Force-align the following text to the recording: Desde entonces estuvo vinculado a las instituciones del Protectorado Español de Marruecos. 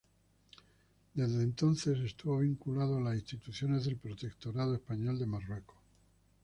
Desde 1.13 1.43
entonces 1.43 1.99
estuvo 1.99 2.39
vinculado 2.39 2.97
a 2.97 3.01
las 3.01 3.13
instituciones 3.19 3.85
del 3.85 3.97
Protectorado 3.97 4.73
Español 4.73 5.19
de 5.19 5.27
Marruecos. 5.27 5.77